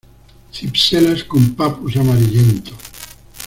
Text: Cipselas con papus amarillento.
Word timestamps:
Cipselas 0.51 1.23
con 1.25 1.53
papus 1.53 1.95
amarillento. 1.95 2.71